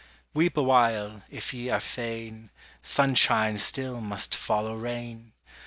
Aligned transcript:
Weep 0.33 0.57
awhile, 0.57 1.21
if 1.29 1.53
ye 1.53 1.69
are 1.69 1.79
fain, 1.79 2.49
Sunshine 2.81 3.59
still 3.59 4.01
must 4.01 4.33
follow 4.33 4.73
rain! 4.73 5.33